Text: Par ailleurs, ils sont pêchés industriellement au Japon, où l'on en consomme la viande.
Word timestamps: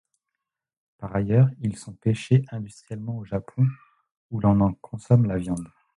Par 0.97 1.15
ailleurs, 1.15 1.49
ils 1.59 1.77
sont 1.77 1.93
pêchés 1.93 2.43
industriellement 2.49 3.19
au 3.19 3.23
Japon, 3.23 3.67
où 4.31 4.39
l'on 4.39 4.59
en 4.61 4.73
consomme 4.73 5.25
la 5.27 5.37
viande. 5.37 5.67